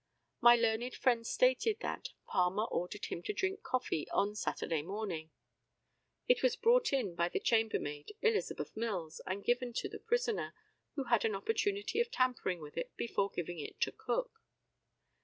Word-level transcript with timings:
My 0.39 0.55
learned 0.55 0.95
friend 0.95 1.27
stated 1.27 1.77
that, 1.81 2.09
"Palmer 2.25 2.63
ordered 2.63 3.05
him 3.05 3.21
coffee 3.61 4.09
on 4.09 4.33
Saturday 4.35 4.81
morning; 4.81 5.29
it 6.27 6.41
was 6.41 6.55
brought 6.55 6.91
in 6.91 7.13
by 7.13 7.29
the 7.29 7.39
chambermaid 7.39 8.13
Elizabeth 8.19 8.75
Mills, 8.75 9.21
and 9.27 9.45
given 9.45 9.73
to 9.73 9.87
the 9.87 9.99
prisoner, 9.99 10.55
who 10.95 11.03
had 11.03 11.23
an 11.23 11.35
opportunity 11.35 12.01
of 12.01 12.09
tampering 12.09 12.59
with 12.61 12.77
it 12.79 12.97
before 12.97 13.29
giving 13.29 13.59
it 13.59 13.79
to 13.81 13.91
Cook." 13.91 14.41